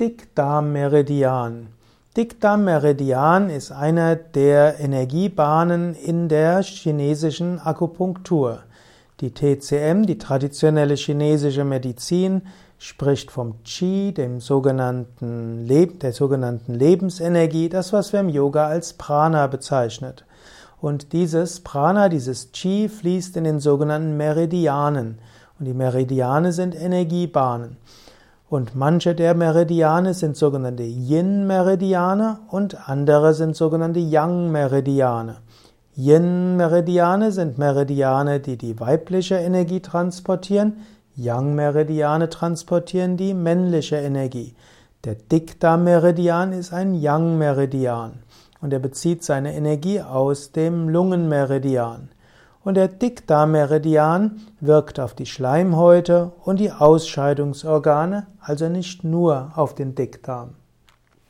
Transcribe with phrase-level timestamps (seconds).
[0.00, 1.66] Dickdarmmeridian.
[2.16, 8.60] Dickdarmmeridian ist einer der Energiebahnen in der chinesischen Akupunktur.
[9.20, 12.40] Die TCM, die traditionelle chinesische Medizin,
[12.78, 18.94] spricht vom Qi, dem sogenannten Leb der sogenannten Lebensenergie, das was wir im Yoga als
[18.94, 20.24] Prana bezeichnet.
[20.80, 25.18] Und dieses Prana, dieses Qi fließt in den sogenannten Meridianen.
[25.58, 27.76] Und die Meridiane sind Energiebahnen.
[28.50, 35.36] Und manche der Meridiane sind sogenannte Yin-Meridiane und andere sind sogenannte Yang-Meridiane.
[35.96, 40.78] Yin-Meridiane sind Meridiane, die die weibliche Energie transportieren.
[41.14, 44.56] Yang-Meridiane transportieren die männliche Energie.
[45.04, 48.24] Der Dickdarm-Meridian ist ein Yang-Meridian
[48.60, 52.08] und er bezieht seine Energie aus dem Lungenmeridian.
[52.62, 59.94] Und der Dickdarmmeridian wirkt auf die Schleimhäute und die Ausscheidungsorgane, also nicht nur auf den
[59.94, 60.54] Dickdarm.